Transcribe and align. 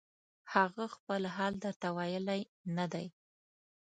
هغه 0.53 0.85
خپل 0.95 1.21
حال 1.35 1.53
درته 1.63 1.87
ویلی 1.97 2.41
نه 2.75 2.85
دی 2.93 3.05